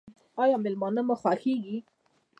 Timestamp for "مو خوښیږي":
1.07-1.77